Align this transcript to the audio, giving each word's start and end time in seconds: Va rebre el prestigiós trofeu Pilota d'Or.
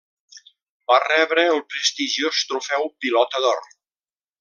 Va 0.91 0.97
rebre 1.03 1.45
el 1.57 1.61
prestigiós 1.75 2.43
trofeu 2.53 2.91
Pilota 3.07 3.45
d'Or. 3.47 3.67